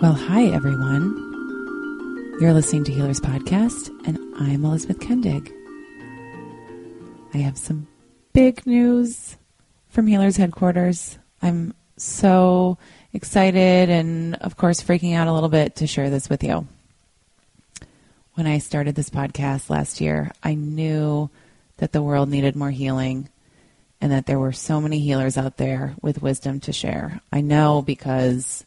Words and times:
Well, 0.00 0.14
hi, 0.14 0.44
everyone. 0.44 1.16
You're 2.40 2.52
listening 2.52 2.84
to 2.84 2.92
Healers 2.92 3.18
Podcast, 3.18 3.88
and 4.06 4.16
I'm 4.38 4.64
Elizabeth 4.64 5.00
Kendig. 5.00 5.52
I 7.34 7.38
have 7.38 7.58
some 7.58 7.88
big 8.32 8.64
news 8.64 9.36
from 9.88 10.06
Healers 10.06 10.36
Headquarters. 10.36 11.18
I'm 11.42 11.74
so 11.96 12.78
excited 13.12 13.90
and, 13.90 14.36
of 14.36 14.56
course, 14.56 14.80
freaking 14.80 15.16
out 15.16 15.26
a 15.26 15.32
little 15.32 15.48
bit 15.48 15.74
to 15.76 15.88
share 15.88 16.10
this 16.10 16.30
with 16.30 16.44
you. 16.44 16.68
When 18.34 18.46
I 18.46 18.58
started 18.58 18.94
this 18.94 19.10
podcast 19.10 19.68
last 19.68 20.00
year, 20.00 20.30
I 20.44 20.54
knew 20.54 21.28
that 21.78 21.90
the 21.90 22.02
world 22.02 22.28
needed 22.28 22.54
more 22.54 22.70
healing 22.70 23.30
and 24.00 24.12
that 24.12 24.26
there 24.26 24.38
were 24.38 24.52
so 24.52 24.80
many 24.80 25.00
healers 25.00 25.36
out 25.36 25.56
there 25.56 25.96
with 26.00 26.22
wisdom 26.22 26.60
to 26.60 26.72
share. 26.72 27.20
I 27.32 27.40
know 27.40 27.82
because 27.82 28.64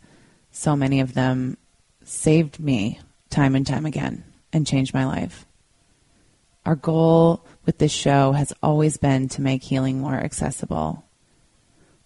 so 0.52 0.76
many 0.76 1.00
of 1.00 1.14
them 1.14 1.58
saved 2.04 2.60
me 2.60 3.00
time 3.30 3.56
and 3.56 3.66
time 3.66 3.86
again 3.86 4.24
and 4.52 4.68
changed 4.68 4.94
my 4.94 5.06
life. 5.06 5.46
Our 6.66 6.76
goal 6.76 7.46
with 7.66 7.80
this 7.80 7.92
show 7.92 8.34
has 8.34 8.54
always 8.62 8.98
been 8.98 9.30
to 9.30 9.42
make 9.42 9.64
healing 9.64 10.00
more 10.00 10.16
accessible. 10.16 11.04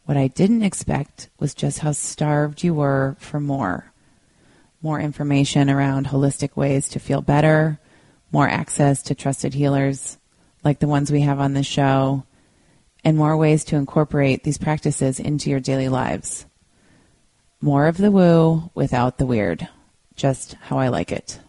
What 0.05 0.17
I 0.17 0.27
didn't 0.27 0.63
expect 0.63 1.29
was 1.39 1.53
just 1.53 1.79
how 1.79 1.91
starved 1.91 2.63
you 2.63 2.73
were 2.73 3.17
for 3.19 3.39
more. 3.39 3.91
More 4.81 4.99
information 4.99 5.69
around 5.69 6.07
holistic 6.07 6.55
ways 6.55 6.87
to 6.89 6.99
feel 6.99 7.21
better, 7.21 7.79
more 8.31 8.47
access 8.47 9.01
to 9.03 9.15
trusted 9.15 9.53
healers 9.53 10.17
like 10.63 10.79
the 10.79 10.87
ones 10.87 11.11
we 11.11 11.21
have 11.21 11.39
on 11.39 11.53
this 11.53 11.67
show, 11.67 12.23
and 13.03 13.17
more 13.17 13.37
ways 13.37 13.63
to 13.65 13.75
incorporate 13.75 14.43
these 14.43 14.57
practices 14.57 15.19
into 15.19 15.49
your 15.49 15.59
daily 15.59 15.89
lives. 15.89 16.45
More 17.65 17.87
of 17.87 17.97
the 17.97 18.11
woo 18.11 18.69
without 18.75 19.17
the 19.17 19.25
weird. 19.25 19.67
Just 20.15 20.53
how 20.53 20.77
I 20.77 20.89
like 20.89 21.11
it. 21.11 21.39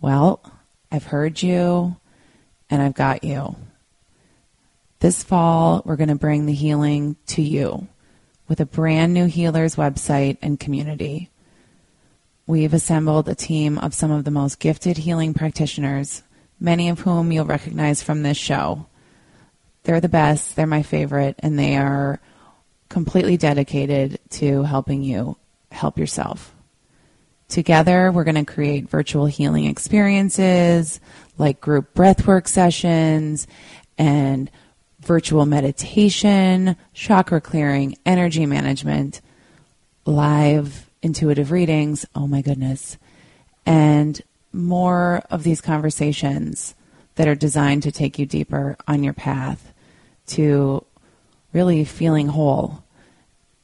Well, 0.00 0.42
I've 0.90 1.04
heard 1.04 1.40
you 1.40 1.94
and 2.68 2.82
I've 2.82 2.94
got 2.94 3.22
you. 3.22 3.54
This 4.98 5.22
fall, 5.22 5.80
we're 5.84 5.94
going 5.94 6.08
to 6.08 6.16
bring 6.16 6.46
the 6.46 6.52
healing 6.52 7.14
to 7.26 7.40
you 7.40 7.86
with 8.48 8.58
a 8.58 8.66
brand 8.66 9.14
new 9.14 9.26
healers 9.26 9.76
website 9.76 10.38
and 10.42 10.58
community. 10.58 11.30
We've 12.48 12.74
assembled 12.74 13.28
a 13.28 13.36
team 13.36 13.78
of 13.78 13.94
some 13.94 14.10
of 14.10 14.24
the 14.24 14.32
most 14.32 14.58
gifted 14.58 14.96
healing 14.96 15.34
practitioners, 15.34 16.24
many 16.58 16.88
of 16.88 16.98
whom 16.98 17.30
you'll 17.30 17.44
recognize 17.44 18.02
from 18.02 18.24
this 18.24 18.38
show. 18.38 18.86
They're 19.84 20.00
the 20.00 20.08
best, 20.08 20.56
they're 20.56 20.66
my 20.66 20.82
favorite, 20.82 21.36
and 21.38 21.56
they 21.56 21.76
are 21.76 22.18
completely 22.92 23.38
dedicated 23.38 24.20
to 24.28 24.64
helping 24.64 25.02
you 25.02 25.34
help 25.70 25.98
yourself. 25.98 26.54
Together, 27.48 28.12
we're 28.12 28.22
going 28.22 28.34
to 28.34 28.44
create 28.44 28.86
virtual 28.86 29.24
healing 29.24 29.64
experiences 29.64 31.00
like 31.38 31.58
group 31.58 31.94
breathwork 31.94 32.46
sessions 32.46 33.46
and 33.96 34.50
virtual 35.00 35.46
meditation, 35.46 36.76
chakra 36.92 37.40
clearing, 37.40 37.96
energy 38.04 38.44
management, 38.44 39.22
live 40.04 40.90
intuitive 41.00 41.50
readings. 41.50 42.04
Oh 42.14 42.26
my 42.26 42.42
goodness. 42.42 42.98
And 43.64 44.20
more 44.52 45.22
of 45.30 45.44
these 45.44 45.62
conversations 45.62 46.74
that 47.14 47.26
are 47.26 47.34
designed 47.34 47.84
to 47.84 47.92
take 47.92 48.18
you 48.18 48.26
deeper 48.26 48.76
on 48.86 49.02
your 49.02 49.14
path 49.14 49.72
to 50.26 50.84
really 51.52 51.84
feeling 51.84 52.28
whole 52.28 52.82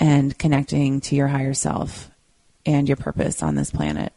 and 0.00 0.36
connecting 0.39 1.00
to 1.00 1.17
your 1.17 1.28
higher 1.28 1.55
self 1.55 2.11
and 2.64 2.89
your 2.89 2.97
purpose 2.97 3.42
on 3.42 3.55
this 3.55 3.70
planet. 3.70 4.12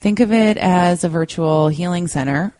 Think 0.00 0.20
of 0.20 0.32
it 0.32 0.56
as 0.56 1.04
a 1.04 1.08
virtual 1.08 1.68
healing 1.68 2.08
center, 2.08 2.52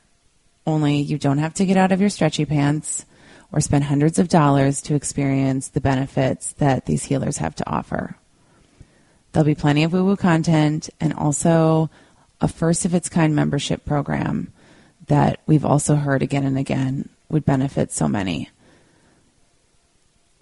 only 0.67 1.01
you 1.01 1.19
don't 1.19 1.39
have 1.39 1.55
to 1.55 1.67
get 1.67 1.77
out 1.77 1.93
of 1.93 2.01
your 2.01 2.09
stretchy 2.09 2.47
pants 2.47 3.05
or 3.53 3.61
spend 3.61 3.85
hundreds 3.85 4.19
of 4.19 4.29
dollars 4.29 4.81
to 4.83 4.95
experience 4.95 5.69
the 5.69 5.81
benefits 5.81 6.53
that 6.55 6.87
these 6.87 7.05
healers 7.05 7.37
have 7.39 7.55
to 7.57 7.71
offer. 7.71 8.17
There'll 9.33 9.45
be 9.45 9.55
plenty 9.55 9.85
of 9.85 9.93
woo 9.93 10.05
woo 10.05 10.17
content 10.17 10.91
and 11.01 11.13
also 11.13 11.91
a 12.41 12.49
first 12.49 12.85
of 12.85 12.95
its 12.95 13.09
kind 13.09 13.35
membership 13.35 13.85
program 13.85 14.53
that 15.07 15.41
we've 15.47 15.65
also 15.65 15.97
heard 15.97 16.23
again 16.23 16.45
and 16.45 16.59
again 16.59 17.09
would 17.29 17.45
benefit 17.45 17.93
so 17.93 18.09
many. 18.09 18.49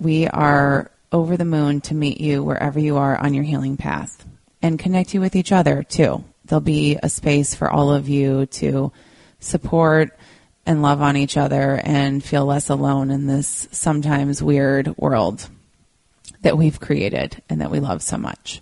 We 0.03 0.27
are 0.27 0.91
over 1.13 1.37
the 1.37 1.45
moon 1.45 1.81
to 1.83 1.95
meet 1.95 2.21
you 2.21 2.43
wherever 2.43 2.81
you 2.81 2.97
are 2.97 3.17
on 3.17 3.35
your 3.35 3.45
healing 3.45 3.77
path 3.77 4.27
and 4.61 4.77
connect 4.77 5.15
you 5.15 5.21
with 5.21 5.37
each 5.37 5.53
other 5.53 5.85
too. 5.85 6.25
There'll 6.45 6.61
be 6.61 6.99
a 7.01 7.09
space 7.09 7.55
for 7.55 7.71
all 7.71 7.93
of 7.93 8.09
you 8.09 8.47
to 8.47 8.91
support 9.39 10.19
and 10.67 10.83
love 10.83 11.01
on 11.01 11.17
each 11.17 11.37
other 11.37 11.81
and 11.85 12.23
feel 12.23 12.45
less 12.45 12.69
alone 12.69 13.13
in 13.13 13.29
this 13.29 13.69
sometimes 13.71 14.43
weird 14.43 14.97
world 14.97 15.49
that 16.41 16.59
we've 16.59 16.81
created 16.81 17.41
and 17.49 17.61
that 17.61 17.71
we 17.71 17.79
love 17.79 18.03
so 18.03 18.19
much. 18.19 18.61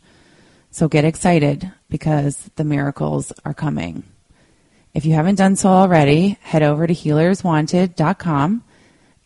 So 0.70 0.88
get 0.88 1.06
excited 1.06 1.72
because 1.88 2.50
the 2.56 2.64
miracles 2.64 3.32
are 3.46 3.54
coming. 3.54 4.02
If 4.92 5.06
you 5.06 5.14
haven't 5.14 5.36
done 5.36 5.56
so 5.56 5.70
already, 5.70 6.36
head 6.42 6.62
over 6.62 6.86
to 6.86 6.92
healerswanted.com 6.92 8.64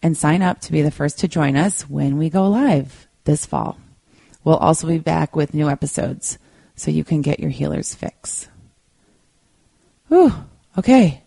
and 0.04 0.18
sign 0.18 0.42
up 0.42 0.60
to 0.60 0.70
be 0.70 0.82
the 0.82 0.90
first 0.90 1.18
to 1.18 1.26
join 1.26 1.56
us 1.56 1.88
when 1.88 2.18
we 2.18 2.28
go 2.28 2.46
live 2.46 3.08
this 3.24 3.46
fall. 3.46 3.78
We'll 4.44 4.58
also 4.58 4.86
be 4.86 4.98
back 4.98 5.34
with 5.34 5.54
new 5.54 5.70
episodes 5.70 6.38
so 6.76 6.90
you 6.90 7.04
can 7.04 7.22
get 7.22 7.40
your 7.40 7.48
healer's 7.48 7.94
fix. 7.94 8.46
Whew, 10.08 10.34
okay. 10.76 11.22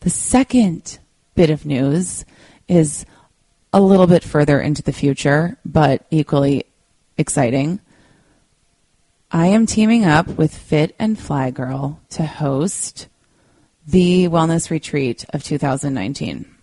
The 0.00 0.10
second 0.10 0.98
bit 1.34 1.48
of 1.48 1.64
news 1.64 2.26
is 2.68 3.06
a 3.72 3.80
little 3.80 4.06
bit 4.06 4.24
further 4.24 4.60
into 4.60 4.82
the 4.82 4.92
future, 4.92 5.56
but 5.64 6.04
equally 6.10 6.66
exciting. 7.16 7.80
I 9.30 9.46
am 9.46 9.64
teaming 9.64 10.04
up 10.04 10.28
with 10.28 10.54
Fit 10.54 10.94
and 10.98 11.18
Fly 11.18 11.50
Girl 11.50 11.98
to 12.10 12.26
host 12.26 13.08
the 13.86 14.28
Wellness 14.28 14.68
Retreat 14.68 15.24
of 15.30 15.42
2019, 15.42 16.56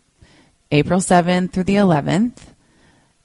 April 0.72 1.00
7th 1.00 1.52
through 1.52 1.64
the 1.64 1.76
11th 1.76 2.40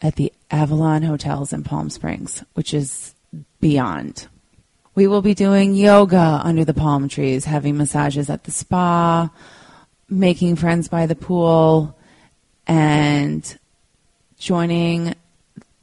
at 0.00 0.16
the 0.16 0.32
Avalon 0.50 1.02
Hotels 1.02 1.52
in 1.52 1.64
Palm 1.64 1.90
Springs, 1.90 2.44
which 2.54 2.72
is 2.72 3.14
beyond. 3.60 4.28
We 4.94 5.06
will 5.06 5.22
be 5.22 5.34
doing 5.34 5.74
yoga 5.74 6.40
under 6.44 6.64
the 6.64 6.74
palm 6.74 7.08
trees, 7.08 7.44
having 7.44 7.76
massages 7.76 8.28
at 8.28 8.44
the 8.44 8.50
spa, 8.50 9.30
making 10.08 10.56
friends 10.56 10.88
by 10.88 11.06
the 11.06 11.16
pool, 11.16 11.98
and 12.66 13.58
joining 14.38 15.14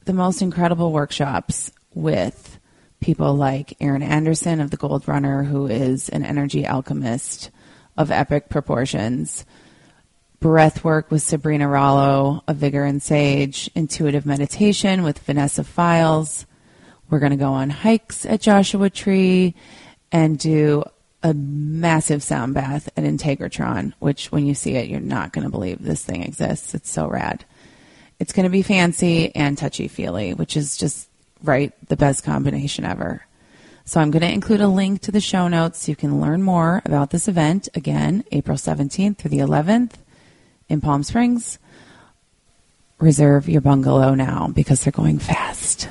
the 0.04 0.12
most 0.12 0.42
incredible 0.42 0.92
workshops 0.92 1.72
with 1.92 2.58
people 3.00 3.34
like 3.34 3.76
Erin 3.80 4.02
Anderson 4.02 4.60
of 4.60 4.70
the 4.70 4.76
Gold 4.76 5.08
Runner, 5.08 5.42
who 5.42 5.66
is 5.66 6.08
an 6.08 6.24
energy 6.24 6.66
alchemist 6.66 7.50
of 7.96 8.10
epic 8.10 8.48
proportions. 8.48 9.44
Breath 10.40 10.84
work 10.84 11.10
with 11.10 11.22
Sabrina 11.22 11.68
Rollo 11.68 12.42
of 12.48 12.56
Vigor 12.56 12.84
and 12.84 13.02
Sage, 13.02 13.70
intuitive 13.74 14.24
meditation 14.24 15.02
with 15.02 15.18
Vanessa 15.18 15.62
Feils. 15.62 16.46
We're 17.10 17.18
going 17.18 17.32
to 17.32 17.36
go 17.36 17.52
on 17.52 17.68
hikes 17.68 18.24
at 18.24 18.40
Joshua 18.40 18.88
Tree 18.88 19.54
and 20.10 20.38
do 20.38 20.84
a 21.22 21.34
massive 21.34 22.22
sound 22.22 22.54
bath 22.54 22.88
at 22.96 23.04
Integratron, 23.04 23.92
which 23.98 24.32
when 24.32 24.46
you 24.46 24.54
see 24.54 24.76
it, 24.76 24.88
you're 24.88 24.98
not 24.98 25.34
going 25.34 25.44
to 25.44 25.50
believe 25.50 25.82
this 25.82 26.02
thing 26.02 26.22
exists. 26.22 26.74
It's 26.74 26.88
so 26.88 27.06
rad. 27.06 27.44
It's 28.18 28.32
going 28.32 28.44
to 28.44 28.50
be 28.50 28.62
fancy 28.62 29.36
and 29.36 29.58
touchy 29.58 29.88
feely, 29.88 30.32
which 30.32 30.56
is 30.56 30.78
just 30.78 31.10
right 31.42 31.74
the 31.88 31.96
best 31.96 32.24
combination 32.24 32.86
ever. 32.86 33.26
So 33.84 34.00
I'm 34.00 34.10
going 34.10 34.22
to 34.22 34.32
include 34.32 34.62
a 34.62 34.68
link 34.68 35.02
to 35.02 35.12
the 35.12 35.20
show 35.20 35.48
notes 35.48 35.80
so 35.80 35.92
you 35.92 35.96
can 35.96 36.18
learn 36.18 36.42
more 36.42 36.80
about 36.86 37.10
this 37.10 37.28
event. 37.28 37.68
Again, 37.74 38.24
April 38.32 38.56
17th 38.56 39.18
through 39.18 39.32
the 39.32 39.40
11th 39.40 39.96
in 40.70 40.80
Palm 40.80 41.02
Springs. 41.02 41.58
Reserve 42.98 43.48
your 43.48 43.60
bungalow 43.60 44.14
now 44.14 44.48
because 44.54 44.82
they're 44.82 44.92
going 44.92 45.18
fast. 45.18 45.88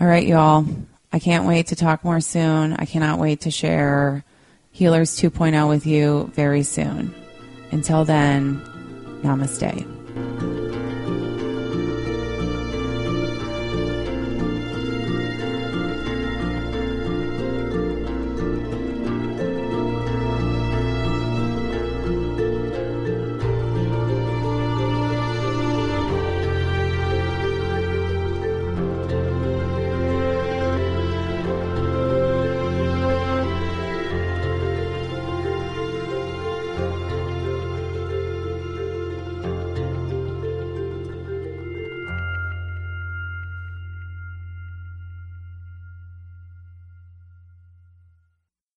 All 0.00 0.06
right, 0.06 0.26
y'all. 0.26 0.66
I 1.12 1.18
can't 1.18 1.46
wait 1.46 1.68
to 1.68 1.76
talk 1.76 2.04
more 2.04 2.20
soon. 2.20 2.72
I 2.72 2.86
cannot 2.86 3.18
wait 3.18 3.42
to 3.42 3.50
share 3.50 4.24
Healers 4.72 5.20
2.0 5.20 5.68
with 5.68 5.86
you 5.86 6.30
very 6.34 6.64
soon. 6.64 7.14
Until 7.70 8.04
then, 8.04 8.60
namaste. 9.22 9.93